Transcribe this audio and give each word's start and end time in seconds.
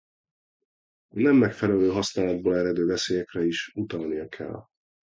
A 1.15 1.19
nem 1.19 1.35
megfelelő 1.35 1.89
használatból 1.89 2.55
eredő 2.57 2.85
veszélyekre 2.85 3.43
is 3.43 3.71
utalnia 3.75 4.27
kell. 4.27 4.69